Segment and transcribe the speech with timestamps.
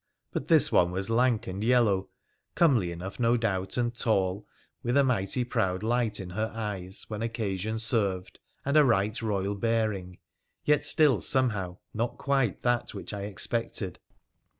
[0.31, 2.09] But this one was lank and yellow,
[2.55, 4.47] comely enough no doubt and tall,
[4.81, 9.53] with a mighty proud light in her eyes when occasion served, and a right royal
[9.53, 10.17] bearing,
[10.65, 13.99] yet still somehow not quite that which I expected.